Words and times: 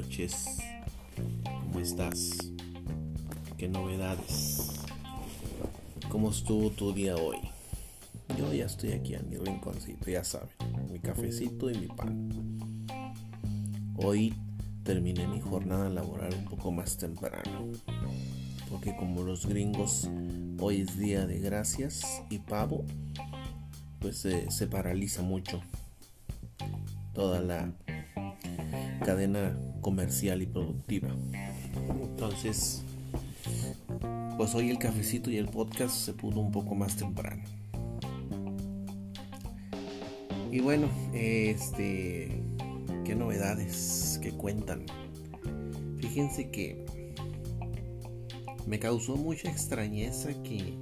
noches. 0.00 0.58
¿Cómo 1.44 1.80
estás? 1.80 2.50
¿Qué 3.58 3.68
novedades? 3.68 4.80
¿Cómo 6.08 6.30
estuvo 6.30 6.70
tu 6.70 6.92
día 6.92 7.16
hoy? 7.16 7.36
Yo 8.38 8.50
ya 8.52 8.64
estoy 8.64 8.92
aquí 8.92 9.14
en 9.14 9.28
mi 9.28 9.36
rinconcito, 9.36 10.10
ya 10.10 10.24
saben, 10.24 10.48
mi 10.90 11.00
cafecito 11.00 11.70
y 11.70 11.78
mi 11.78 11.88
pan. 11.88 12.86
Hoy 13.96 14.34
terminé 14.84 15.26
mi 15.26 15.40
jornada 15.40 15.90
laboral 15.90 16.32
un 16.34 16.46
poco 16.46 16.72
más 16.72 16.96
temprano, 16.96 17.70
porque 18.70 18.96
como 18.96 19.22
los 19.22 19.44
gringos 19.44 20.08
hoy 20.60 20.80
es 20.80 20.98
día 20.98 21.26
de 21.26 21.40
gracias 21.40 22.22
y 22.30 22.38
pavo, 22.38 22.86
pues 23.98 24.24
eh, 24.24 24.46
se 24.50 24.66
paraliza 24.66 25.20
mucho 25.20 25.60
toda 27.12 27.40
la 27.40 27.70
cadena 29.04 29.54
comercial 29.80 30.42
y 30.42 30.46
productiva. 30.46 31.08
Entonces, 32.02 32.82
pues 34.36 34.54
hoy 34.54 34.70
el 34.70 34.78
cafecito 34.78 35.30
y 35.30 35.36
el 35.36 35.48
podcast 35.48 35.94
se 35.94 36.12
pudo 36.12 36.40
un 36.40 36.52
poco 36.52 36.74
más 36.74 36.96
temprano. 36.96 37.42
Y 40.52 40.60
bueno, 40.60 40.88
este, 41.14 42.42
qué 43.04 43.14
novedades 43.14 44.18
que 44.22 44.32
cuentan. 44.32 44.86
Fíjense 45.98 46.50
que 46.50 46.84
me 48.66 48.78
causó 48.78 49.16
mucha 49.16 49.50
extrañeza 49.50 50.30
que 50.42 50.76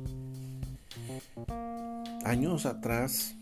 años 2.24 2.66
atrás 2.66 3.37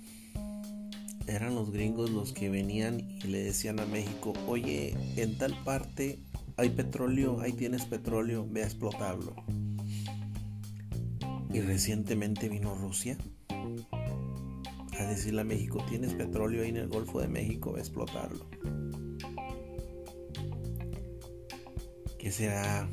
eran 1.27 1.55
los 1.55 1.71
gringos 1.71 2.11
los 2.11 2.33
que 2.33 2.49
venían 2.49 3.01
y 3.01 3.27
le 3.27 3.43
decían 3.43 3.81
a 3.81 3.87
México, 3.87 4.33
oye, 4.47 4.97
en 5.17 5.37
tal 5.39 5.57
parte 5.65 6.21
hay 6.57 6.71
petróleo, 6.71 7.41
ahí 7.41 7.53
tienes 7.53 7.85
petróleo, 7.85 8.47
ve 8.49 8.63
a 8.63 8.67
explotarlo. 8.67 9.35
Y 11.53 11.61
recientemente 11.61 12.49
vino 12.49 12.75
Rusia 12.75 13.17
a 14.99 15.05
decirle 15.05 15.43
a 15.43 15.45
México, 15.45 15.85
tienes 15.89 16.15
petróleo 16.15 16.63
ahí 16.63 16.71
en 16.71 16.79
el 16.79 16.89
Golfo 16.89 17.21
de 17.21 17.29
México, 17.29 17.73
ve 17.73 17.81
a 17.81 17.83
explotarlo. 17.83 18.47
¿Qué 22.19 22.31
será? 22.33 22.89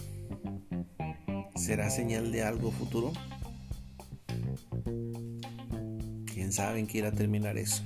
¿Será 1.55 1.89
señal 1.89 2.31
de 2.31 2.43
algo 2.43 2.71
futuro? 2.71 3.13
¿Quién 6.25 6.51
sabe 6.51 6.79
en 6.79 6.87
qué 6.87 6.97
irá 6.97 7.09
a 7.09 7.13
terminar 7.13 7.57
eso? 7.57 7.83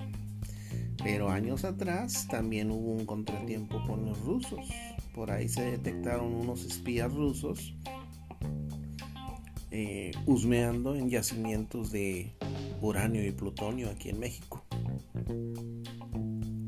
Pero 1.07 1.29
años 1.29 1.63
atrás 1.63 2.27
también 2.29 2.69
hubo 2.69 2.91
un 2.91 3.05
contratiempo 3.05 3.81
con 3.87 4.03
los 4.03 4.19
rusos. 4.25 4.67
Por 5.15 5.31
ahí 5.31 5.47
se 5.47 5.63
detectaron 5.63 6.33
unos 6.33 6.65
espías 6.65 7.13
rusos 7.13 7.73
eh, 9.71 10.11
husmeando 10.25 10.97
en 10.97 11.09
yacimientos 11.09 11.93
de 11.93 12.33
uranio 12.81 13.25
y 13.25 13.31
plutonio 13.31 13.89
aquí 13.89 14.09
en 14.09 14.19
México. 14.19 14.65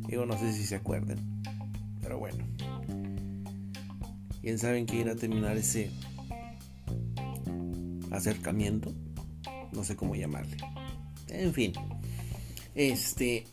Digo, 0.08 0.26
no 0.26 0.40
sé 0.40 0.54
si 0.54 0.64
se 0.64 0.76
acuerdan, 0.76 1.18
pero 2.02 2.18
bueno. 2.18 2.48
¿Quién 4.40 4.58
sabe 4.58 4.78
en 4.78 4.86
qué 4.86 5.02
irá 5.02 5.12
a 5.12 5.16
terminar 5.18 5.58
ese 5.58 5.92
acercamiento? 8.10 8.94
No 9.74 9.84
sé 9.84 9.98
cómo 9.98 10.16
llamarle. 10.16 10.56
En 11.28 11.54
fin, 11.54 11.74
este, 12.74 13.44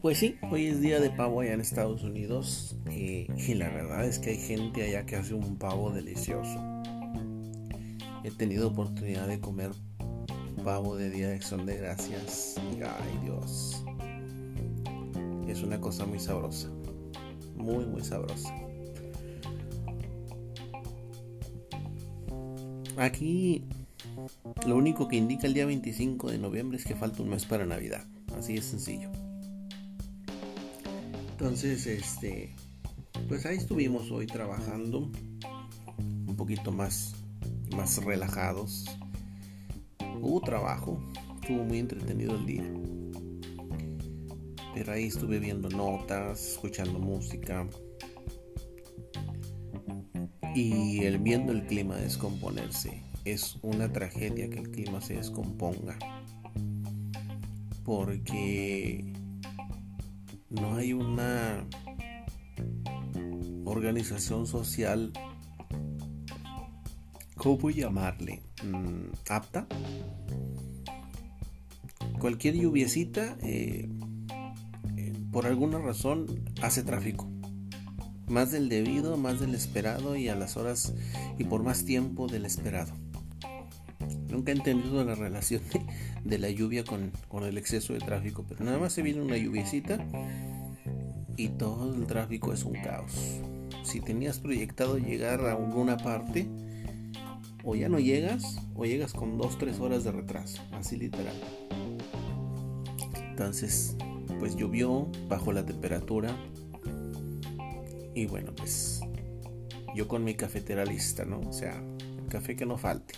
pues 0.00 0.18
sí, 0.18 0.36
hoy 0.50 0.66
es 0.66 0.80
día 0.80 1.00
de 1.00 1.10
pavo 1.10 1.40
allá 1.40 1.54
en 1.54 1.60
Estados 1.60 2.02
Unidos 2.02 2.76
eh, 2.90 3.26
y 3.36 3.54
la 3.54 3.68
verdad 3.70 4.04
es 4.04 4.18
que 4.18 4.30
hay 4.30 4.38
gente 4.38 4.82
allá 4.82 5.06
que 5.06 5.16
hace 5.16 5.34
un 5.34 5.56
pavo 5.56 5.90
delicioso. 5.90 6.58
He 8.24 8.30
tenido 8.30 8.68
oportunidad 8.68 9.26
de 9.26 9.40
comer 9.40 9.70
pavo 10.64 10.96
de 10.96 11.10
Día 11.10 11.28
de 11.28 11.34
Acción 11.34 11.66
de 11.66 11.76
Gracias 11.76 12.56
ay 12.80 13.18
Dios, 13.24 13.84
es 15.48 15.62
una 15.62 15.80
cosa 15.80 16.04
muy 16.04 16.18
sabrosa, 16.18 16.68
muy 17.56 17.84
muy 17.86 18.02
sabrosa. 18.02 18.52
Aquí 22.96 23.64
lo 24.66 24.76
único 24.76 25.08
que 25.08 25.16
indica 25.16 25.46
el 25.46 25.54
día 25.54 25.66
25 25.66 26.30
de 26.30 26.38
noviembre 26.38 26.78
es 26.78 26.84
que 26.84 26.94
falta 26.94 27.22
un 27.22 27.30
mes 27.30 27.44
para 27.44 27.66
Navidad, 27.66 28.04
así 28.36 28.56
es 28.56 28.64
sencillo. 28.66 29.10
Entonces, 31.42 31.88
este, 31.88 32.54
pues 33.26 33.44
ahí 33.46 33.56
estuvimos 33.56 34.12
hoy 34.12 34.28
trabajando 34.28 35.10
un 35.98 36.36
poquito 36.36 36.70
más, 36.70 37.16
más 37.74 37.96
relajados. 38.04 38.84
Hubo 40.20 40.40
trabajo, 40.40 41.02
estuvo 41.40 41.64
muy 41.64 41.80
entretenido 41.80 42.36
el 42.36 42.46
día. 42.46 42.72
Pero 44.72 44.92
ahí 44.92 45.06
estuve 45.06 45.40
viendo 45.40 45.68
notas, 45.68 46.52
escuchando 46.52 47.00
música 47.00 47.66
y 50.54 51.02
el 51.02 51.18
viendo 51.18 51.50
el 51.50 51.66
clima 51.66 51.96
descomponerse. 51.96 53.02
Es 53.24 53.58
una 53.62 53.92
tragedia 53.92 54.48
que 54.48 54.60
el 54.60 54.70
clima 54.70 55.00
se 55.00 55.14
descomponga. 55.14 55.98
Porque 57.82 59.11
no 60.52 60.76
hay 60.76 60.92
una 60.92 61.66
organización 63.64 64.46
social, 64.46 65.12
¿cómo 67.36 67.70
llamarle? 67.70 68.42
Mm, 68.62 69.12
¿Apta? 69.28 69.66
Cualquier 72.18 72.54
lluviecita, 72.54 73.36
eh, 73.42 73.88
eh, 74.96 75.12
por 75.32 75.46
alguna 75.46 75.78
razón, 75.78 76.44
hace 76.60 76.82
tráfico. 76.82 77.28
Más 78.28 78.52
del 78.52 78.68
debido, 78.68 79.16
más 79.16 79.40
del 79.40 79.54
esperado 79.54 80.16
y 80.16 80.28
a 80.28 80.36
las 80.36 80.56
horas 80.56 80.94
y 81.38 81.44
por 81.44 81.62
más 81.62 81.84
tiempo 81.84 82.28
del 82.28 82.44
esperado. 82.44 82.92
Nunca 84.42 84.50
he 84.50 84.56
entendido 84.56 85.04
la 85.04 85.14
relación 85.14 85.62
de, 86.24 86.36
la 86.36 86.50
lluvia 86.50 86.82
con, 86.82 87.12
el 87.44 87.58
exceso 87.58 87.92
de 87.92 88.00
tráfico, 88.00 88.44
pero 88.48 88.64
nada 88.64 88.76
más 88.76 88.92
se 88.92 89.00
viene 89.00 89.22
una 89.22 89.36
lluviecita 89.36 90.04
y 91.36 91.50
todo 91.50 91.94
el 91.94 92.06
tráfico 92.08 92.52
es 92.52 92.64
un 92.64 92.72
caos. 92.72 93.40
Si 93.84 94.00
tenías 94.00 94.40
proyectado 94.40 94.98
llegar 94.98 95.42
a 95.42 95.52
alguna 95.52 95.96
parte, 95.96 96.48
o 97.62 97.76
ya 97.76 97.88
no 97.88 98.00
llegas, 98.00 98.58
o 98.74 98.84
llegas 98.84 99.12
con 99.12 99.38
2-3 99.38 99.78
horas 99.78 100.02
de 100.02 100.10
retraso, 100.10 100.60
así 100.72 100.96
literal. 100.96 101.36
Entonces, 103.30 103.96
pues 104.40 104.56
llovió, 104.56 105.08
bajó 105.28 105.52
la 105.52 105.64
temperatura, 105.64 106.36
y 108.12 108.26
bueno, 108.26 108.52
pues 108.56 109.02
yo 109.94 110.08
con 110.08 110.24
mi 110.24 110.34
cafetera 110.34 110.84
lista, 110.84 111.24
¿no? 111.24 111.38
O 111.38 111.52
sea, 111.52 111.80
café 112.28 112.56
que 112.56 112.66
no 112.66 112.76
falte. 112.76 113.14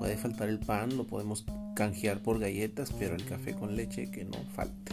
Puede 0.00 0.16
faltar 0.16 0.48
el 0.48 0.58
pan, 0.58 0.96
lo 0.96 1.06
podemos 1.06 1.44
canjear 1.76 2.22
por 2.22 2.38
galletas, 2.38 2.90
pero 2.98 3.14
el 3.14 3.24
café 3.26 3.52
con 3.52 3.76
leche 3.76 4.10
que 4.10 4.24
no 4.24 4.38
falte. 4.56 4.92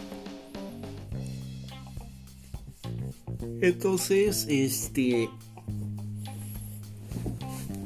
Entonces, 3.62 4.46
este, 4.50 5.30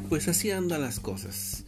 pues 0.09 0.28
así 0.28 0.50
andan 0.50 0.82
las 0.82 1.00
cosas. 1.00 1.64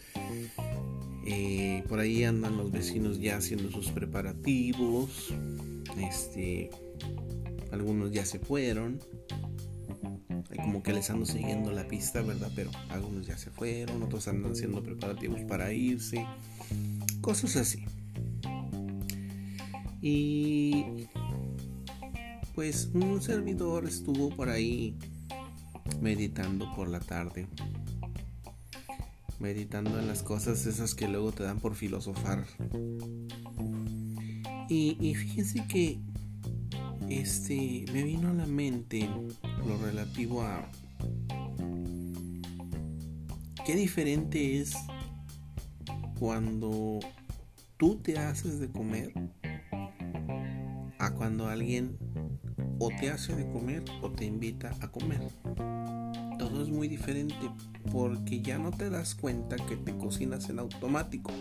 Eh, 1.27 1.83
por 1.87 1.99
ahí 1.99 2.23
andan 2.23 2.57
los 2.57 2.71
vecinos 2.71 3.19
ya 3.19 3.37
haciendo 3.37 3.69
sus 3.69 3.91
preparativos. 3.91 5.35
Este, 5.99 6.71
algunos 7.71 8.11
ya 8.11 8.25
se 8.25 8.39
fueron 8.39 8.99
como 10.63 10.81
que 10.81 10.93
les 10.93 11.09
ando 11.09 11.25
siguiendo 11.25 11.71
la 11.71 11.87
pista, 11.87 12.21
¿verdad? 12.21 12.51
Pero 12.55 12.71
algunos 12.89 13.27
ya 13.27 13.37
se 13.37 13.51
fueron, 13.51 14.01
otros 14.01 14.27
andan 14.27 14.53
haciendo 14.53 14.81
preparativos 14.81 15.41
para 15.41 15.71
irse, 15.73 16.25
cosas 17.21 17.55
así. 17.57 17.85
Y 20.01 20.85
pues 22.55 22.89
un 22.93 23.21
servidor 23.21 23.85
estuvo 23.85 24.29
por 24.29 24.49
ahí 24.49 24.97
meditando 26.01 26.73
por 26.75 26.87
la 26.87 26.99
tarde, 26.99 27.47
meditando 29.39 29.99
en 29.99 30.07
las 30.07 30.23
cosas 30.23 30.65
esas 30.65 30.95
que 30.95 31.07
luego 31.07 31.31
te 31.31 31.43
dan 31.43 31.59
por 31.59 31.75
filosofar. 31.75 32.45
Y, 34.69 35.13
fíjense 35.13 35.67
que 35.67 35.99
este 37.19 37.85
me 37.93 38.03
vino 38.03 38.29
a 38.29 38.33
la 38.33 38.45
mente 38.45 39.09
lo 39.65 39.77
relativo 39.77 40.41
a 40.41 40.69
qué 43.65 43.75
diferente 43.75 44.59
es 44.59 44.73
cuando 46.19 46.99
tú 47.77 47.97
te 47.97 48.17
haces 48.17 48.59
de 48.59 48.69
comer 48.69 49.13
a 50.99 51.13
cuando 51.13 51.47
alguien 51.47 51.97
o 52.79 52.89
te 52.89 53.09
hace 53.09 53.35
de 53.35 53.49
comer 53.49 53.83
o 54.01 54.11
te 54.11 54.25
invita 54.25 54.75
a 54.81 54.89
comer. 54.89 55.21
Todo 56.37 56.61
es 56.61 56.69
muy 56.69 56.87
diferente 56.87 57.35
porque 57.91 58.41
ya 58.41 58.57
no 58.57 58.71
te 58.71 58.89
das 58.89 59.15
cuenta 59.15 59.55
que 59.55 59.77
te 59.77 59.97
cocinas 59.97 60.49
en 60.49 60.59
automático. 60.59 61.31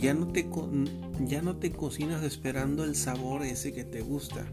Ya 0.00 0.14
no 0.14 0.28
te, 0.28 0.48
ya 1.26 1.42
no 1.42 1.56
te 1.56 1.72
cocinas 1.72 2.22
esperando 2.22 2.84
el 2.84 2.96
sabor 2.96 3.42
ese 3.42 3.72
que 3.74 3.84
te 3.84 4.00
gusta. 4.00 4.46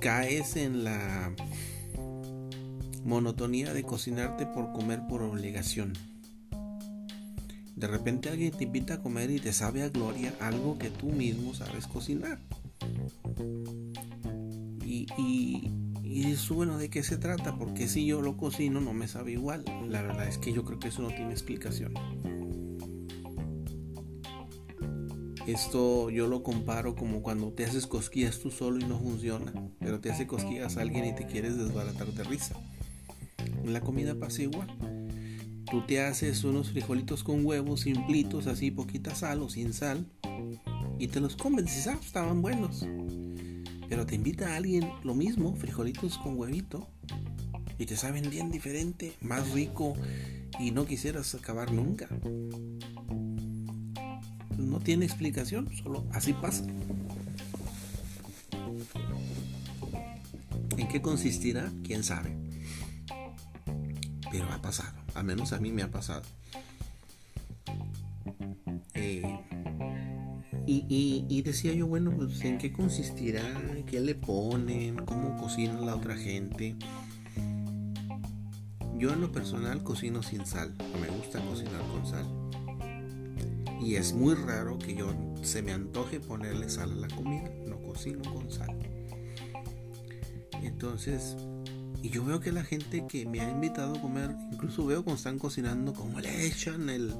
Caes 0.00 0.56
en 0.56 0.84
la 0.84 1.34
monotonía 3.04 3.74
de 3.74 3.82
cocinarte 3.82 4.46
por 4.46 4.72
comer 4.72 5.02
por 5.06 5.22
obligación. 5.22 5.92
De 7.76 7.86
repente 7.86 8.30
alguien 8.30 8.52
te 8.52 8.64
invita 8.64 8.94
a 8.94 9.02
comer 9.02 9.30
y 9.30 9.38
te 9.38 9.52
sabe 9.52 9.82
a 9.82 9.88
gloria 9.88 10.34
algo 10.40 10.78
que 10.78 10.90
tú 10.90 11.06
mismo 11.06 11.54
sabes 11.54 11.86
cocinar. 11.86 12.38
Y, 14.84 15.06
y, 15.18 15.70
bueno, 16.50 16.78
¿de 16.78 16.90
qué 16.90 17.02
se 17.02 17.16
trata? 17.16 17.56
Porque 17.56 17.86
si 17.86 18.06
yo 18.06 18.20
lo 18.20 18.36
cocino 18.36 18.80
no 18.80 18.92
me 18.92 19.08
sabe 19.08 19.32
igual. 19.32 19.64
La 19.88 20.02
verdad 20.02 20.26
es 20.26 20.38
que 20.38 20.52
yo 20.52 20.64
creo 20.64 20.78
que 20.78 20.88
eso 20.88 21.02
no 21.02 21.08
tiene 21.08 21.32
explicación. 21.32 21.94
Esto 25.46 26.10
yo 26.10 26.26
lo 26.26 26.42
comparo 26.42 26.94
como 26.94 27.22
cuando 27.22 27.52
te 27.52 27.64
haces 27.64 27.86
cosquillas 27.86 28.38
tú 28.38 28.50
solo 28.50 28.78
y 28.78 28.84
no 28.84 28.98
funciona, 28.98 29.52
pero 29.78 30.00
te 30.00 30.10
hace 30.10 30.26
cosquillas 30.26 30.76
a 30.76 30.82
alguien 30.82 31.06
y 31.06 31.14
te 31.14 31.26
quieres 31.26 31.56
desbaratar 31.56 32.08
de 32.08 32.24
risa. 32.24 32.54
La 33.64 33.80
comida 33.80 34.14
pasa 34.14 34.42
igual. 34.42 34.68
Tú 35.70 35.86
te 35.86 36.02
haces 36.02 36.44
unos 36.44 36.70
frijolitos 36.70 37.22
con 37.22 37.46
huevos 37.46 37.82
simplitos, 37.82 38.46
así 38.46 38.70
poquita 38.70 39.14
sal 39.14 39.40
o 39.42 39.48
sin 39.48 39.72
sal, 39.72 40.06
y 40.98 41.08
te 41.08 41.20
los 41.20 41.36
comes. 41.36 41.64
Dices, 41.64 41.86
ah, 41.86 41.98
estaban 42.04 42.42
buenos. 42.42 42.84
Pero 43.88 44.06
te 44.06 44.14
invita 44.14 44.52
a 44.52 44.56
alguien 44.56 44.88
lo 45.04 45.14
mismo, 45.14 45.54
frijolitos 45.56 46.18
con 46.18 46.38
huevito, 46.38 46.88
y 47.78 47.86
te 47.86 47.96
saben 47.96 48.28
bien 48.30 48.50
diferente, 48.50 49.14
más 49.20 49.50
rico, 49.52 49.94
y 50.58 50.72
no 50.72 50.86
quisieras 50.86 51.34
acabar 51.34 51.72
nunca. 51.72 52.08
No 54.60 54.80
tiene 54.80 55.04
explicación, 55.04 55.68
solo 55.74 56.04
así 56.12 56.32
pasa. 56.32 56.64
¿En 60.76 60.88
qué 60.88 61.02
consistirá? 61.02 61.70
¿Quién 61.82 62.04
sabe? 62.04 62.36
Pero 64.30 64.52
ha 64.52 64.62
pasado 64.62 65.00
al 65.14 65.24
menos 65.24 65.52
a 65.52 65.58
mí 65.58 65.72
me 65.72 65.82
ha 65.82 65.90
pasado. 65.90 66.22
Eh, 68.94 69.22
y, 70.66 71.42
decía 71.42 71.72
yo, 71.72 71.86
bueno, 71.86 72.12
pues 72.12 72.40
en 72.44 72.58
qué 72.58 72.72
consistirá, 72.72 73.42
qué 73.86 74.00
le 74.00 74.14
ponen, 74.14 74.96
cómo 75.04 75.36
cocina 75.36 75.80
la 75.80 75.96
otra 75.96 76.16
gente. 76.16 76.76
Yo 78.96 79.12
en 79.12 79.20
lo 79.20 79.32
personal 79.32 79.82
cocino 79.82 80.22
sin 80.22 80.46
sal, 80.46 80.74
me 81.00 81.08
gusta 81.08 81.40
cocinar 81.40 81.80
con 81.88 82.06
sal. 82.06 82.39
Y 83.80 83.96
es 83.96 84.12
muy 84.12 84.34
raro 84.34 84.78
que 84.78 84.94
yo 84.94 85.14
se 85.42 85.62
me 85.62 85.72
antoje 85.72 86.20
ponerle 86.20 86.68
sal 86.68 86.92
a 86.92 87.06
la 87.06 87.08
comida, 87.08 87.50
no 87.66 87.80
cocino 87.80 88.22
con 88.32 88.50
sal. 88.50 88.78
Entonces, 90.62 91.36
y 92.02 92.10
yo 92.10 92.24
veo 92.24 92.40
que 92.40 92.52
la 92.52 92.62
gente 92.62 93.06
que 93.06 93.26
me 93.26 93.40
ha 93.40 93.50
invitado 93.50 93.94
a 93.94 94.00
comer, 94.00 94.36
incluso 94.52 94.84
veo 94.84 95.02
cuando 95.02 95.16
están 95.16 95.38
cocinando, 95.38 95.92
como 95.94 96.20
le 96.20 96.46
echan 96.46 96.90
el, 96.90 97.14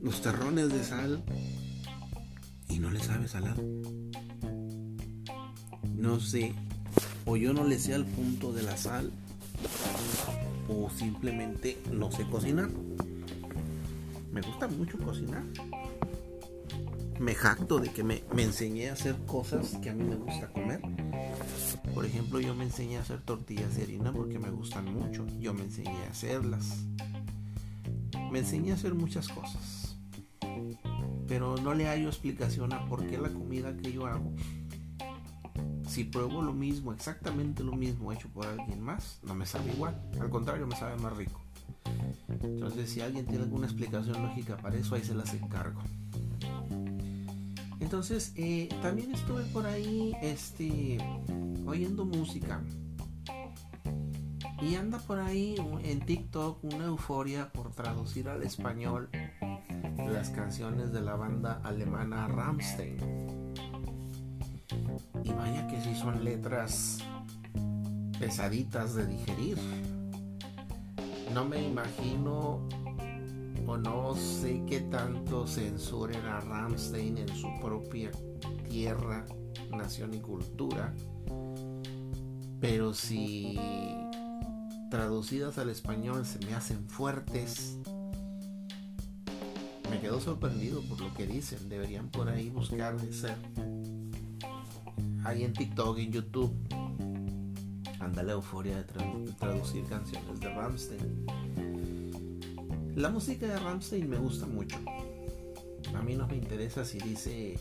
los 0.00 0.20
terrones 0.20 0.70
de 0.70 0.84
sal 0.84 1.24
y 2.68 2.78
no 2.78 2.90
le 2.90 3.00
sabe 3.00 3.26
salado. 3.26 3.62
No 5.94 6.20
sé, 6.20 6.54
o 7.24 7.36
yo 7.36 7.54
no 7.54 7.64
le 7.64 7.78
sé 7.78 7.94
al 7.94 8.04
punto 8.04 8.52
de 8.52 8.62
la 8.62 8.76
sal, 8.76 9.10
o 10.68 10.90
simplemente 10.90 11.78
no 11.90 12.10
sé 12.10 12.26
cocinar. 12.28 12.70
Me 14.34 14.42
gusta 14.42 14.68
mucho 14.68 14.98
cocinar. 14.98 15.44
Me 17.18 17.34
jacto 17.34 17.78
de 17.78 17.88
que 17.90 18.04
me, 18.04 18.22
me 18.34 18.42
enseñé 18.42 18.90
a 18.90 18.92
hacer 18.92 19.16
cosas 19.26 19.78
que 19.82 19.88
a 19.88 19.94
mí 19.94 20.04
me 20.04 20.16
gusta 20.16 20.48
comer 20.48 20.82
por 21.94 22.04
ejemplo, 22.04 22.40
yo 22.40 22.56
me 22.56 22.64
enseñé 22.64 22.98
a 22.98 23.02
hacer 23.02 23.20
tortillas 23.22 23.76
de 23.76 23.84
harina 23.84 24.12
porque 24.12 24.40
me 24.40 24.50
gustan 24.50 24.92
mucho. 24.92 25.24
Yo 25.38 25.54
me 25.54 25.62
enseñé 25.62 26.04
a 26.06 26.10
hacerlas. 26.10 26.84
Me 28.32 28.40
enseñé 28.40 28.72
a 28.72 28.74
hacer 28.74 28.94
muchas 28.94 29.28
cosas. 29.28 29.96
Pero 31.28 31.56
no 31.56 31.72
le 31.72 31.86
hallo 31.86 32.08
explicación 32.08 32.72
a 32.72 32.84
por 32.86 33.06
qué 33.06 33.16
la 33.16 33.28
comida 33.28 33.76
que 33.76 33.92
yo 33.92 34.06
hago, 34.06 34.32
si 35.88 36.04
pruebo 36.04 36.42
lo 36.42 36.52
mismo, 36.52 36.92
exactamente 36.92 37.62
lo 37.62 37.72
mismo 37.72 38.12
hecho 38.12 38.28
por 38.28 38.46
alguien 38.46 38.80
más, 38.80 39.20
no 39.22 39.34
me 39.34 39.46
sabe 39.46 39.72
igual. 39.72 39.98
Al 40.20 40.28
contrario, 40.28 40.66
me 40.66 40.76
sabe 40.76 40.96
más 40.96 41.16
rico. 41.16 41.43
Entonces, 42.42 42.90
si 42.90 43.00
alguien 43.00 43.26
tiene 43.26 43.44
alguna 43.44 43.66
explicación 43.66 44.22
lógica 44.22 44.56
para 44.56 44.76
eso, 44.76 44.94
ahí 44.94 45.02
se 45.02 45.14
las 45.14 45.34
encargo. 45.34 45.82
Entonces, 47.80 48.32
eh, 48.36 48.68
también 48.82 49.12
estuve 49.14 49.44
por 49.44 49.66
ahí, 49.66 50.16
este, 50.22 50.98
oyendo 51.66 52.04
música. 52.04 52.62
Y 54.62 54.76
anda 54.76 54.98
por 54.98 55.18
ahí 55.18 55.56
en 55.82 56.00
TikTok 56.00 56.64
una 56.64 56.86
euforia 56.86 57.52
por 57.52 57.70
traducir 57.72 58.28
al 58.28 58.42
español 58.42 59.10
las 60.10 60.30
canciones 60.30 60.92
de 60.92 61.00
la 61.00 61.16
banda 61.16 61.60
alemana 61.64 62.28
Rammstein. 62.28 62.96
Y 65.22 65.32
vaya 65.32 65.66
que 65.66 65.80
si 65.82 65.94
son 65.94 66.24
letras 66.24 66.98
pesaditas 68.18 68.94
de 68.94 69.06
digerir. 69.06 69.58
No 71.34 71.44
me 71.44 71.62
imagino 71.62 72.66
o 73.66 73.76
no 73.76 74.14
sé 74.14 74.62
qué 74.66 74.80
tanto 74.80 75.46
censuren 75.46 76.24
a 76.24 76.40
Rammstein 76.40 77.18
en 77.18 77.28
su 77.28 77.48
propia 77.60 78.10
tierra, 78.68 79.26
nación 79.70 80.14
y 80.14 80.20
cultura 80.20 80.94
pero 82.64 82.94
si 82.94 83.58
traducidas 84.90 85.58
al 85.58 85.68
español 85.68 86.24
se 86.24 86.38
me 86.46 86.54
hacen 86.54 86.88
fuertes, 86.88 87.76
me 89.90 90.00
quedo 90.00 90.18
sorprendido 90.18 90.80
por 90.80 90.98
lo 90.98 91.12
que 91.12 91.26
dicen. 91.26 91.68
Deberían 91.68 92.08
por 92.08 92.30
ahí 92.30 92.48
buscar 92.48 92.98
ser. 93.12 93.36
Ahí 95.24 95.44
en 95.44 95.52
TikTok, 95.52 95.98
en 95.98 96.12
YouTube, 96.12 96.54
la 98.22 98.32
euforia 98.32 98.76
de, 98.76 98.84
traducir 99.38 99.84
canciones 99.86 100.40
de 100.40 100.48
Ramstein. 100.48 101.26
La 102.94 103.10
música 103.10 103.46
de 103.46 103.58
Ramstein 103.58 104.08
me 104.08 104.18
gusta 104.18 104.46
mucho. 104.46 104.76
A 105.94 106.02
mí 106.02 106.14
no 106.14 106.26
me 106.26 106.36
interesa 106.36 106.84
si 106.84 106.98
dice 106.98 107.58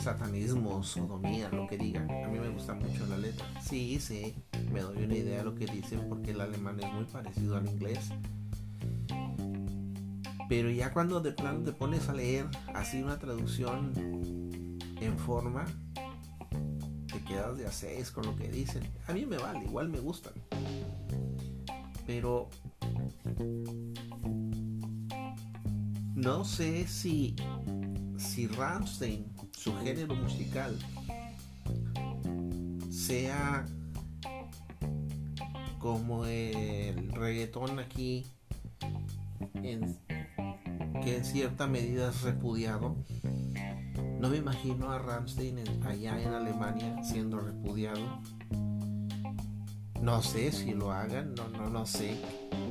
satanismo, 0.00 0.82
sodomía, 0.82 1.48
lo 1.50 1.66
que 1.66 1.78
digan. 1.78 2.10
A 2.10 2.28
mí 2.28 2.38
me 2.38 2.48
gusta 2.50 2.74
mucho 2.74 3.06
la 3.06 3.18
letra. 3.18 3.46
Sí, 3.62 3.98
sí, 4.00 4.34
me 4.72 4.80
doy 4.80 5.04
una 5.04 5.14
idea 5.14 5.38
de 5.38 5.44
lo 5.44 5.54
que 5.54 5.66
dicen 5.66 6.08
porque 6.08 6.32
el 6.32 6.40
alemán 6.40 6.78
es 6.80 6.92
muy 6.92 7.04
parecido 7.04 7.56
al 7.56 7.66
inglés. 7.66 8.10
Pero 10.48 10.70
ya 10.70 10.92
cuando 10.92 11.20
de 11.20 11.32
plano 11.32 11.62
te 11.64 11.72
pones 11.72 12.08
a 12.08 12.14
leer 12.14 12.46
así 12.74 13.02
una 13.02 13.18
traducción 13.18 13.92
en 15.00 15.18
forma, 15.18 15.64
quedas 17.26 17.58
de 17.58 17.66
a 17.66 17.72
seis 17.72 18.10
con 18.10 18.24
lo 18.24 18.36
que 18.36 18.48
dicen. 18.48 18.82
A 19.06 19.12
mí 19.12 19.26
me 19.26 19.36
vale, 19.36 19.64
igual 19.64 19.88
me 19.88 19.98
gustan. 19.98 20.32
Pero 22.06 22.48
no 26.14 26.44
sé 26.44 26.86
si 26.86 27.36
si 28.16 28.46
Ramstein 28.46 29.26
su 29.52 29.76
género 29.78 30.14
musical 30.14 30.78
sea 32.90 33.66
como 35.78 36.24
el 36.26 37.12
reggaetón 37.12 37.78
aquí 37.78 38.26
que 39.62 41.16
en 41.16 41.24
cierta 41.24 41.66
medida 41.66 42.10
es 42.10 42.22
repudiado 42.22 42.96
no 44.20 44.28
me 44.28 44.36
imagino 44.38 44.90
a 44.90 44.98
Ramstein 44.98 45.58
allá 45.84 46.20
en 46.20 46.32
Alemania 46.32 47.02
siendo 47.02 47.40
repudiado. 47.40 48.20
No 50.00 50.22
sé 50.22 50.52
si 50.52 50.72
lo 50.72 50.92
hagan 50.92 51.34
no 51.34 51.48
no 51.48 51.68
no 51.68 51.86
sé 51.86 52.16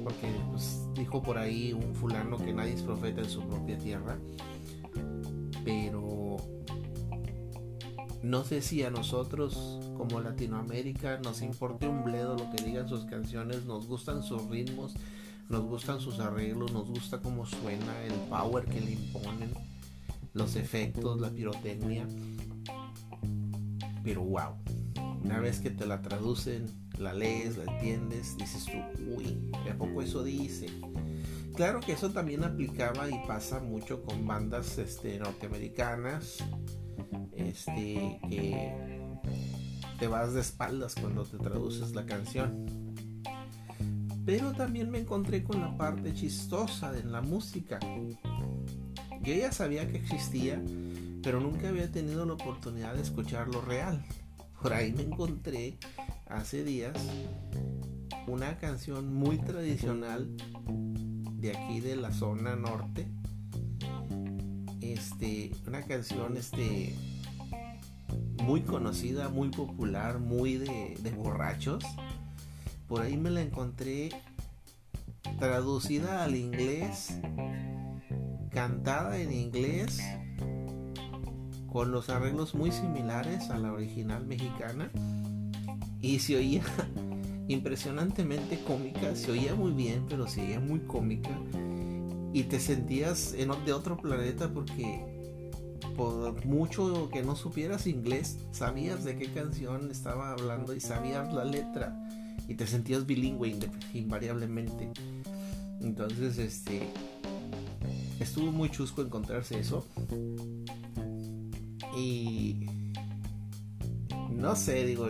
porque 0.04 0.32
pues, 0.52 0.82
dijo 0.94 1.22
por 1.22 1.38
ahí 1.38 1.74
un 1.74 1.96
fulano 1.96 2.38
que 2.38 2.54
nadie 2.54 2.74
es 2.74 2.82
profeta 2.82 3.22
en 3.22 3.30
su 3.30 3.42
propia 3.42 3.78
tierra 3.78 4.18
pero 5.66 6.38
no 8.26 8.44
sé 8.44 8.62
si 8.62 8.84
a 8.84 8.90
nosotros 8.90 9.80
como 9.98 10.20
Latinoamérica 10.20 11.20
nos 11.20 11.42
importe 11.42 11.88
un 11.88 12.04
bledo 12.04 12.36
lo 12.36 12.50
que 12.52 12.64
digan 12.64 12.88
sus 12.90 13.06
canciones, 13.06 13.66
nos 13.66 13.88
gustan 13.88 14.24
sus 14.24 14.48
ritmos, 14.50 14.94
nos 15.50 15.62
gustan 15.64 16.00
sus 16.00 16.20
arreglos, 16.20 16.72
nos 16.72 16.90
gusta 16.90 17.20
cómo 17.20 17.46
suena, 17.46 18.04
el 18.04 18.14
power 18.30 18.66
que 18.66 18.82
le 18.82 18.92
imponen, 18.94 19.54
los 20.36 20.56
efectos, 20.58 21.20
la 21.20 21.32
pirotecnia. 21.32 22.06
pero 24.04 24.22
wow. 24.22 24.54
Una 25.24 25.40
vez 25.40 25.60
que 25.60 25.72
te 25.72 25.88
la 25.88 26.04
traducen, 26.04 26.68
la 27.00 27.12
lees, 27.12 27.58
la 27.58 27.64
entiendes, 27.64 28.38
dices 28.38 28.66
tú, 28.66 28.78
uy, 29.16 29.52
¿a 29.68 29.76
poco 29.76 30.04
eso 30.04 30.24
dice? 30.24 30.68
Claro 31.56 31.80
que 31.80 31.94
eso 31.94 32.12
también 32.12 32.44
aplicaba 32.44 33.10
y 33.10 33.18
pasa 33.26 33.60
mucho 33.60 34.04
con 34.04 34.28
bandas 34.28 34.78
este, 34.78 35.18
norteamericanas, 35.18 36.44
este, 37.36 38.20
que 38.30 39.02
te 39.98 40.08
vas 40.08 40.34
de 40.34 40.42
espaldas 40.42 40.94
cuando 40.94 41.24
te 41.24 41.38
traduces 41.38 41.96
la 41.96 42.06
canción. 42.06 42.68
Pero 44.26 44.52
también 44.52 44.92
me 44.92 45.00
encontré 45.00 45.44
con 45.44 45.62
la 45.62 45.76
parte 45.76 46.14
chistosa 46.14 46.96
en 46.98 47.12
la 47.12 47.22
música. 47.22 47.80
Yo 49.26 49.34
ya 49.34 49.52
sabía 49.52 49.88
que 49.88 49.98
existía, 49.98 50.62
pero 51.24 51.40
nunca 51.40 51.70
había 51.70 51.92
tenido 51.92 52.26
la 52.26 52.34
oportunidad 52.34 52.94
de 52.94 53.02
escucharlo 53.02 53.62
real. 53.62 54.06
Por 54.62 54.74
ahí 54.74 54.94
me 54.94 55.02
encontré 55.02 55.78
hace 56.28 56.64
días 56.64 56.96
una 58.28 58.58
canción 58.58 59.14
muy 59.14 59.38
tradicional 59.38 60.30
de 61.40 61.52
aquí 61.58 61.80
de 61.80 61.96
la 61.96 62.12
zona 62.12 62.56
norte. 62.56 63.08
Este, 64.82 65.52
una 65.68 65.82
canción 65.82 66.38
este 66.38 66.96
muy 68.44 68.62
conocida, 68.62 69.30
muy 69.30 69.50
popular, 69.50 70.20
muy 70.20 70.58
de, 70.58 70.96
de 71.02 71.12
borrachos. 71.12 71.84
Por 72.88 73.02
ahí 73.02 73.18
me 73.18 73.32
la 73.32 73.42
encontré 73.42 74.10
traducida 75.40 76.24
al 76.24 76.36
inglés, 76.36 77.20
cantada 78.56 79.20
en 79.20 79.34
inglés, 79.34 80.02
con 81.68 81.92
los 81.92 82.10
arreglos 82.10 82.56
muy 82.56 82.72
similares 82.72 83.50
a 83.50 83.58
la 83.58 83.74
original 83.74 84.26
mexicana. 84.26 84.90
Y 86.02 86.20
se 86.20 86.38
oía 86.38 86.64
impresionantemente 87.50 88.64
cómica, 88.64 89.14
se 89.16 89.32
oía 89.32 89.54
muy 89.56 89.74
bien, 89.74 90.06
pero 90.08 90.26
se 90.26 90.42
oía 90.42 90.62
muy 90.62 90.80
cómica. 90.80 91.32
Y 92.32 92.44
te 92.44 92.62
sentías 92.62 93.34
en, 93.34 93.52
de 93.66 93.74
otro 93.74 93.98
planeta 93.98 94.50
porque 94.50 95.04
por 95.98 96.46
mucho 96.46 97.10
que 97.12 97.24
no 97.24 97.36
supieras 97.36 97.88
inglés, 97.88 98.38
sabías 98.52 99.04
de 99.04 99.18
qué 99.18 99.32
canción 99.34 99.92
estaba 99.92 100.32
hablando 100.32 100.74
y 100.74 100.80
sabías 100.80 101.34
la 101.34 101.44
letra 101.44 101.94
y 102.48 102.56
te 102.56 102.68
sentías 102.68 103.06
bilingüe 103.06 103.54
invariablemente. 103.94 104.92
Entonces, 105.82 106.38
este 106.38 106.84
estuvo 108.26 108.52
muy 108.52 108.70
chusco 108.70 109.02
encontrarse 109.02 109.60
eso. 109.60 109.88
Y 111.96 112.66
no 114.30 114.56
sé, 114.56 114.86
digo, 114.86 115.08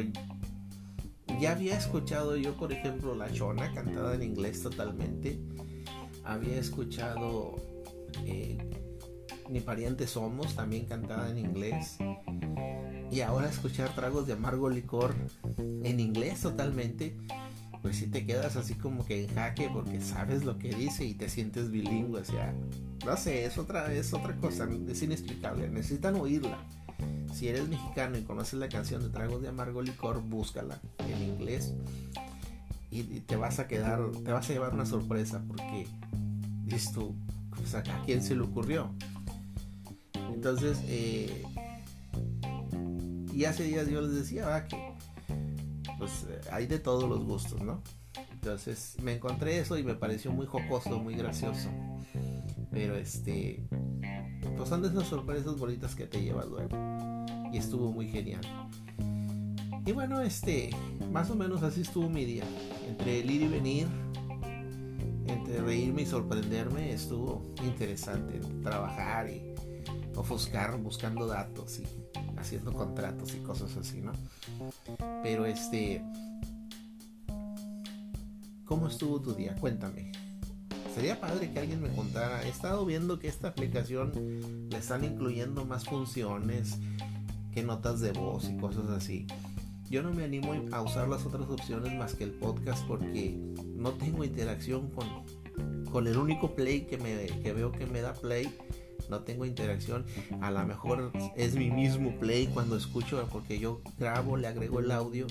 ya 1.39 1.51
había 1.53 1.77
escuchado 1.77 2.36
yo, 2.38 2.55
por 2.55 2.72
ejemplo, 2.72 3.15
La 3.15 3.31
Chona 3.31 3.74
cantada 3.74 4.13
en 4.15 4.24
inglés 4.24 4.62
totalmente. 4.62 5.39
Había 6.24 6.57
escuchado 6.57 7.55
eh, 8.25 8.57
ni 9.50 9.60
parientes 9.60 10.12
somos, 10.12 10.55
también 10.55 10.86
cantada 10.86 11.29
en 11.29 11.39
inglés. 11.39 11.98
Y 13.12 13.22
ahora 13.22 13.50
escuchar 13.50 13.93
tragos 13.95 14.27
de 14.27 14.34
amargo 14.34 14.69
licor 14.69 15.15
en 15.57 16.00
inglés 16.00 16.41
totalmente, 16.41 17.15
pues 17.81 17.98
si 17.98 18.07
te 18.07 18.25
quedas 18.25 18.55
así 18.55 18.74
como 18.74 19.05
que 19.05 19.24
en 19.24 19.36
jaque 19.36 19.69
porque 19.72 20.01
sabes 20.01 20.43
lo 20.43 20.57
que 20.57 20.69
dice 20.69 21.05
y 21.05 21.13
te 21.13 21.29
sientes 21.29 21.69
bilingüe. 21.69 22.22
O 22.22 22.25
sea, 22.25 22.55
no 23.05 23.15
sé, 23.17 23.45
es 23.45 23.57
otra, 23.57 23.93
es 23.93 24.13
otra 24.13 24.35
cosa, 24.35 24.67
es 24.89 25.01
inexplicable. 25.01 25.69
Necesitan 25.69 26.15
oírla. 26.15 26.57
Si 27.33 27.47
eres 27.47 27.67
mexicano 27.67 28.17
y 28.17 28.24
conoces 28.24 28.59
la 28.59 28.69
canción 28.69 29.03
de 29.03 29.09
Tragos 29.09 29.41
de 29.41 29.50
Amargo 29.50 29.81
Licor, 29.81 30.21
búscala 30.21 30.79
en 31.00 31.21
inglés 31.21 31.74
y, 32.89 33.03
te 33.21 33.35
vas 33.35 33.59
a 33.59 33.67
quedar, 33.67 34.00
te 34.24 34.31
vas 34.31 34.50
a 34.50 34.53
llevar 34.53 34.74
una 34.74 34.85
sorpresa 34.85 35.43
porque 35.47 35.88
dices 36.63 36.93
tú, 36.93 37.13
pues, 37.50 37.75
¿a 37.75 37.83
quién 38.05 38.24
se 38.24 38.35
le 38.35 38.41
ocurrió? 38.41 38.89
Entonces, 40.33 40.79
eh, 40.85 41.43
y 43.33 43.45
hace 43.45 43.63
días 43.63 43.89
yo 43.89 44.01
les 44.01 44.13
decía 44.13 44.65
que 44.67 44.93
pues 45.97 46.25
hay 46.51 46.67
de 46.67 46.79
todos 46.79 47.09
los 47.09 47.24
gustos, 47.25 47.62
¿no? 47.62 47.81
Entonces 48.31 48.95
me 49.01 49.13
encontré 49.13 49.59
eso 49.59 49.77
y 49.77 49.83
me 49.83 49.95
pareció 49.95 50.31
muy 50.31 50.45
jocoso, 50.45 51.00
muy 51.00 51.15
gracioso. 51.15 51.69
Pero 52.75 52.98
este, 52.98 53.65
pues 54.58 54.67
son 54.67 54.82
de 54.82 54.89
esas 54.89 55.08
sorpresas 55.08 55.58
bonitas 55.58 55.96
que 55.96 56.08
te 56.08 56.22
llevas 56.22 56.46
luego. 56.48 56.75
Y 57.53 57.58
estuvo 57.58 57.89
muy 57.89 58.10
genial. 58.10 58.41
Y 59.86 59.94
bueno, 59.94 60.20
este, 60.20 60.72
más 61.10 61.29
o 61.29 61.36
menos 61.36 61.63
así 61.63 61.82
estuvo 61.82 62.10
mi 62.10 62.25
día. 62.25 62.44
Entre 62.86 63.22
el 63.22 63.32
ir 63.32 63.44
y 63.44 63.48
venir, 63.48 63.88
entre 65.25 65.62
reírme 65.62 66.01
y 66.01 66.05
sorprenderme, 66.05 66.91
estuvo 66.91 67.53
interesante 67.63 68.41
trabajar 68.62 69.29
y 69.29 69.55
ofuscar 70.13 70.77
buscando 70.77 71.27
datos 71.27 71.79
y 71.79 71.86
haciendo 72.38 72.74
contratos 72.74 73.34
y 73.36 73.39
cosas 73.39 73.77
así, 73.77 74.01
¿no? 74.01 74.12
Pero 75.24 75.46
este, 75.46 76.03
¿cómo 78.65 78.89
estuvo 78.89 79.22
tu 79.22 79.34
día? 79.34 79.55
Cuéntame. 79.62 80.25
Sería 80.95 81.19
padre 81.19 81.51
que 81.51 81.59
alguien 81.59 81.81
me 81.81 81.89
contara. 81.89 82.41
He 82.45 82.49
estado 82.49 82.85
viendo 82.85 83.19
que 83.19 83.27
esta 83.27 83.49
aplicación 83.49 84.13
le 84.69 84.77
están 84.77 85.03
incluyendo 85.03 85.65
más 85.65 85.83
funciones 85.83 86.77
que 87.53 87.63
notas 87.63 87.99
de 87.99 88.13
voz 88.13 88.49
y 88.49 88.55
cosas 88.55 88.89
así. 88.89 89.27
Yo 89.89 90.01
no 90.01 90.13
me 90.13 90.23
animo 90.23 90.53
a 90.71 90.81
usar 90.81 91.09
las 91.09 91.25
otras 91.25 91.49
opciones 91.49 91.93
más 91.93 92.15
que 92.15 92.23
el 92.23 92.31
podcast 92.31 92.81
porque 92.87 93.37
no 93.75 93.91
tengo 93.91 94.23
interacción 94.23 94.89
con, 94.91 95.05
con 95.91 96.07
el 96.07 96.17
único 96.17 96.55
play 96.55 96.85
que, 96.85 96.97
me, 96.97 97.25
que 97.41 97.51
veo 97.51 97.73
que 97.73 97.85
me 97.85 97.99
da 97.99 98.13
play 98.13 98.49
no 99.09 99.19
tengo 99.19 99.45
interacción. 99.45 100.05
A 100.39 100.49
lo 100.49 100.65
mejor 100.65 101.11
es 101.35 101.55
mi 101.55 101.71
mismo 101.71 102.17
play 102.19 102.47
cuando 102.47 102.77
escucho, 102.77 103.27
porque 103.33 103.59
yo 103.59 103.81
grabo, 103.99 104.37
le 104.37 104.47
agrego 104.47 104.79
el 104.79 104.91
audio 104.91 105.27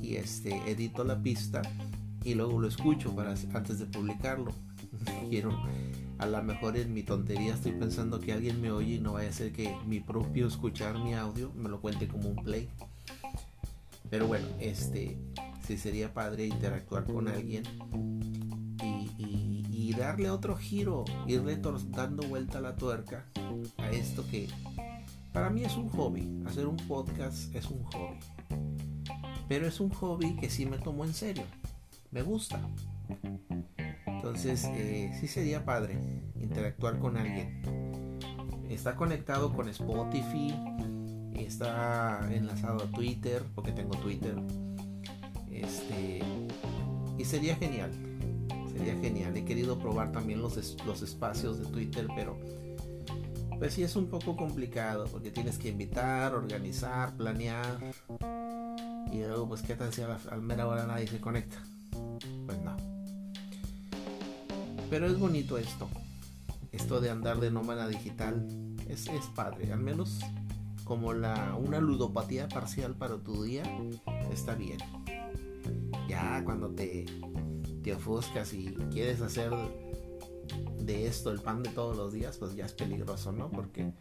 y 0.00 0.14
este 0.14 0.56
edito 0.70 1.02
la 1.02 1.20
pista 1.20 1.62
y 2.24 2.34
luego 2.34 2.60
lo 2.60 2.68
escucho 2.68 3.14
para 3.16 3.34
antes 3.52 3.80
de 3.80 3.86
publicarlo. 3.86 4.52
Quiero 5.28 5.52
a 6.22 6.26
lo 6.26 6.40
mejor 6.42 6.76
en 6.76 6.94
mi 6.94 7.02
tontería 7.02 7.54
estoy 7.54 7.72
pensando 7.72 8.20
que 8.20 8.32
alguien 8.32 8.60
me 8.60 8.70
oye 8.70 8.94
y 8.94 9.00
no 9.00 9.14
vaya 9.14 9.30
a 9.30 9.32
ser 9.32 9.52
que 9.52 9.76
mi 9.86 9.98
propio 9.98 10.46
escuchar 10.46 10.96
mi 10.98 11.14
audio 11.14 11.50
me 11.56 11.68
lo 11.68 11.80
cuente 11.80 12.06
como 12.06 12.28
un 12.28 12.36
play. 12.36 12.68
Pero 14.08 14.28
bueno, 14.28 14.46
este 14.60 15.18
sí 15.66 15.76
sería 15.76 16.14
padre 16.14 16.46
interactuar 16.46 17.04
con 17.06 17.26
alguien 17.26 17.64
y 19.68 19.94
darle 19.94 20.30
otro 20.30 20.56
giro, 20.56 21.04
irle 21.26 21.60
dando 21.90 22.22
vuelta 22.28 22.58
a 22.58 22.60
la 22.60 22.76
tuerca 22.76 23.26
a 23.78 23.90
esto 23.90 24.24
que 24.30 24.48
para 25.32 25.50
mí 25.50 25.64
es 25.64 25.76
un 25.76 25.88
hobby. 25.88 26.28
Hacer 26.46 26.68
un 26.68 26.76
podcast 26.76 27.52
es 27.52 27.66
un 27.66 27.82
hobby. 27.84 28.18
Pero 29.48 29.66
es 29.66 29.80
un 29.80 29.90
hobby 29.90 30.36
que 30.36 30.48
sí 30.48 30.66
me 30.66 30.78
tomo 30.78 31.04
en 31.04 31.14
serio. 31.14 31.44
Me 32.12 32.22
gusta. 32.22 32.60
Entonces, 34.22 34.64
eh, 34.66 35.12
sí 35.20 35.26
sería 35.26 35.64
padre 35.64 35.98
interactuar 36.40 37.00
con 37.00 37.16
alguien. 37.16 37.60
Está 38.70 38.94
conectado 38.94 39.52
con 39.52 39.68
Spotify. 39.68 40.54
Está 41.34 42.28
enlazado 42.32 42.84
a 42.84 42.86
Twitter, 42.92 43.42
porque 43.54 43.72
tengo 43.72 43.96
Twitter. 43.96 44.36
Este. 45.50 46.20
Y 47.18 47.24
sería 47.24 47.56
genial 47.56 47.90
sería 48.72 48.94
genial. 49.00 49.36
He 49.36 49.44
querido 49.44 49.78
probar 49.78 50.12
también 50.12 50.40
los, 50.40 50.76
los 50.86 51.02
espacios 51.02 51.58
de 51.58 51.66
Twitter, 51.66 52.06
pero 52.14 52.38
pues 53.58 53.74
sí 53.74 53.82
es 53.82 53.94
un 53.96 54.08
poco 54.08 54.36
complicado 54.36 55.06
porque 55.10 55.30
tienes 55.30 55.58
que 55.58 55.68
invitar, 55.68 56.34
organizar, 56.34 57.16
planear. 57.16 57.94
Y 59.12 59.18
luego, 59.18 59.48
pues, 59.48 59.62
¿qué 59.62 59.74
tal 59.74 59.92
si 59.92 60.02
a 60.02 60.08
la 60.08 60.36
mera 60.38 60.66
hora 60.66 60.86
nadie 60.86 61.06
se 61.06 61.20
conecta? 61.20 61.58
Pero 64.92 65.06
es 65.06 65.18
bonito 65.18 65.56
esto. 65.56 65.88
Esto 66.70 67.00
de 67.00 67.08
andar 67.08 67.40
de 67.40 67.50
nómada 67.50 67.88
digital 67.88 68.46
es, 68.90 69.06
es 69.06 69.24
padre. 69.34 69.72
Al 69.72 69.80
menos 69.80 70.20
como 70.84 71.14
la, 71.14 71.56
una 71.56 71.80
ludopatía 71.80 72.46
parcial 72.46 72.94
para 72.94 73.16
tu 73.16 73.42
día 73.42 73.62
está 74.30 74.54
bien. 74.54 74.76
Ya 76.10 76.44
cuando 76.44 76.68
te 76.72 77.06
te 77.82 77.94
ofuscas 77.94 78.52
y 78.52 78.66
quieres 78.92 79.22
hacer 79.22 79.50
de 80.78 81.06
esto 81.06 81.30
el 81.30 81.40
pan 81.40 81.62
de 81.62 81.70
todos 81.70 81.96
los 81.96 82.12
días, 82.12 82.36
pues 82.36 82.54
ya 82.54 82.66
es 82.66 82.74
peligroso, 82.74 83.32
¿no? 83.32 83.50
Porque 83.50 83.94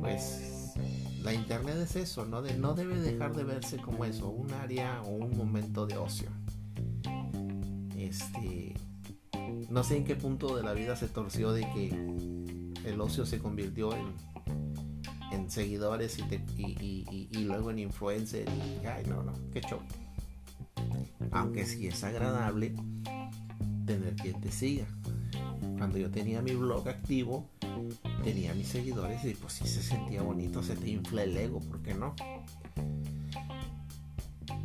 pues 0.00 0.74
la 1.22 1.32
internet 1.32 1.76
es 1.82 1.96
eso, 1.96 2.26
¿no? 2.26 2.42
No 2.42 2.74
debe 2.74 3.00
dejar 3.00 3.34
de 3.34 3.44
verse 3.44 3.78
como 3.78 4.04
eso, 4.04 4.28
un 4.28 4.52
área 4.52 5.00
o 5.00 5.12
un 5.12 5.34
momento 5.34 5.86
de 5.86 5.96
ocio. 5.96 6.28
Este, 7.96 8.74
no 9.70 9.84
sé 9.84 9.96
en 9.96 10.04
qué 10.04 10.16
punto 10.16 10.56
de 10.56 10.62
la 10.62 10.72
vida 10.72 10.96
se 10.96 11.08
torció 11.08 11.52
de 11.52 11.62
que 11.72 12.88
el 12.88 13.00
ocio 13.00 13.26
se 13.26 13.38
convirtió 13.38 13.92
en, 13.94 14.14
en 15.32 15.50
seguidores 15.50 16.18
y, 16.18 17.28
y, 17.30 17.44
luego 17.44 17.70
en 17.70 17.78
influencer. 17.80 18.46
Y, 18.48 18.86
ay, 18.86 19.04
no, 19.06 19.22
no, 19.22 19.32
qué 19.52 19.60
show. 19.60 19.80
Aunque 21.32 21.64
sí 21.66 21.86
es 21.86 22.04
agradable 22.04 22.74
tener 23.86 24.14
quien 24.16 24.40
te 24.40 24.50
siga. 24.50 24.86
Cuando 25.78 25.98
yo 25.98 26.10
tenía 26.10 26.40
mi 26.40 26.52
blog 26.54 26.88
activo, 26.88 27.48
tenía 28.22 28.54
mis 28.54 28.68
seguidores 28.68 29.24
y 29.24 29.34
pues 29.34 29.54
sí 29.54 29.66
se 29.66 29.82
sentía 29.82 30.22
bonito, 30.22 30.62
se 30.62 30.76
te 30.76 30.88
infla 30.88 31.24
el 31.24 31.36
ego, 31.36 31.60
¿por 31.60 31.82
qué 31.82 31.94
no? 31.94 32.14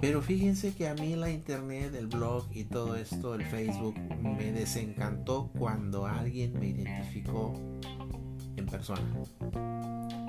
Pero 0.02 0.22
fíjense 0.22 0.74
que 0.74 0.88
a 0.88 0.94
mí 0.94 1.16
la 1.16 1.30
internet, 1.30 1.94
el 1.94 2.08
blog 2.08 2.46
y 2.52 2.64
todo 2.64 2.96
esto, 2.96 3.36
el 3.36 3.44
Facebook, 3.44 3.96
me 4.22 4.52
desencantó 4.54 5.52
cuando 5.60 6.06
alguien 6.06 6.58
me 6.58 6.68
identificó 6.68 7.54
en 8.56 8.66
persona. 8.66 9.02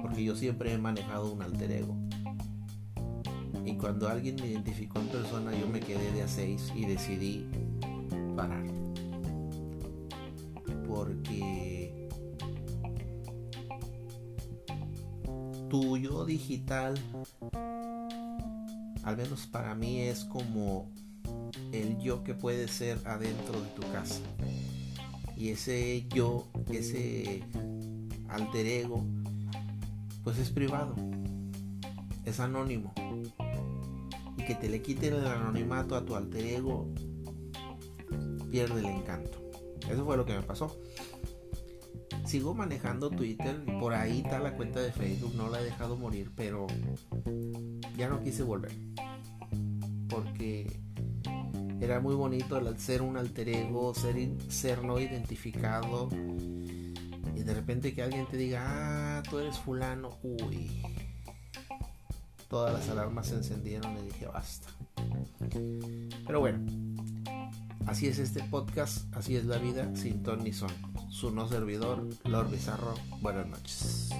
Porque 0.03 0.25
yo 0.25 0.35
siempre 0.35 0.73
he 0.73 0.79
manejado 0.79 1.33
un 1.33 1.43
alter 1.43 1.71
ego. 1.71 1.97
Y 3.65 3.77
cuando 3.77 4.09
alguien 4.09 4.37
me 4.37 4.49
identificó 4.49 4.99
en 4.99 5.07
persona, 5.07 5.53
yo 5.57 5.69
me 5.69 5.79
quedé 5.79 6.11
de 6.13 6.23
a 6.23 6.29
seis 6.29 6.73
y 6.75 6.87
decidí 6.87 7.47
parar. 8.35 8.65
Porque 10.89 12.09
tu 15.69 15.97
yo 15.97 16.25
digital 16.25 16.99
al 19.03 19.17
menos 19.17 19.47
para 19.47 19.75
mí 19.75 20.01
es 20.01 20.25
como 20.25 20.91
el 21.73 21.99
yo 21.99 22.23
que 22.25 22.35
puede 22.35 22.69
ser 22.69 22.99
adentro 23.07 23.61
de 23.61 23.69
tu 23.69 23.83
casa. 23.93 24.21
Y 25.37 25.51
ese 25.51 26.07
yo, 26.09 26.47
ese 26.71 27.43
alter 28.29 28.67
ego, 28.67 29.05
pues 30.23 30.39
es 30.39 30.51
privado, 30.51 30.95
es 32.25 32.41
anónimo. 32.41 32.93
Y 34.37 34.45
que 34.45 34.55
te 34.55 34.69
le 34.69 34.83
quiten 34.83 35.15
el 35.15 35.27
anonimato 35.27 35.97
a 35.97 36.05
tu 36.05 36.15
alter 36.15 36.45
ego, 36.45 36.93
pierde 38.51 38.81
el 38.81 38.87
encanto. 38.87 39.41
Eso 39.91 40.05
fue 40.05 40.17
lo 40.17 40.27
que 40.27 40.35
me 40.35 40.43
pasó. 40.43 40.79
Sigo 42.27 42.55
manejando 42.55 43.11
Twitter, 43.11 43.65
por 43.81 43.95
ahí 43.95 44.21
está 44.21 44.39
la 44.39 44.57
cuenta 44.57 44.81
de 44.81 44.93
Facebook, 44.93 45.35
no 45.35 45.49
la 45.49 45.61
he 45.61 45.65
dejado 45.65 45.97
morir, 45.97 46.31
pero 46.37 46.67
ya 48.01 48.09
no 48.09 48.23
quise 48.23 48.43
volver. 48.43 48.73
Porque 50.09 50.81
era 51.83 52.01
muy 52.01 52.15
bonito 52.15 52.57
el 52.57 52.79
ser 52.79 53.03
un 53.03 53.19
alter 53.19 53.51
ego, 53.51 53.95
ser, 53.95 54.17
ser 54.49 54.83
no 54.83 54.99
identificado. 54.99 56.09
Y 57.37 57.43
de 57.43 57.55
repente 57.55 57.95
que 57.95 58.03
alguien 58.03 58.27
te 58.27 58.39
diga, 58.39 58.63
ah, 59.19 59.23
tú 59.29 59.39
eres 59.39 59.59
fulano, 59.59 60.19
uy. 60.23 60.83
Todas 62.49 62.73
las 62.73 62.89
alarmas 62.89 63.29
se 63.29 63.37
encendieron 63.37 63.97
y 63.99 64.07
dije, 64.07 64.27
basta. 64.27 64.69
Pero 66.27 66.41
bueno, 66.41 66.59
así 67.87 68.09
es 68.09 68.19
este 68.19 68.43
podcast, 68.45 69.15
así 69.15 69.37
es 69.37 69.45
la 69.45 69.59
vida, 69.59 69.95
sin 69.95 70.23
ton 70.23 70.43
ni 70.43 70.55
son. 70.55 70.71
Su 71.11 71.31
no 71.31 71.47
servidor, 71.49 72.09
Lord 72.25 72.51
Bizarro, 72.51 72.95
buenas 73.21 73.47
noches. 73.47 74.11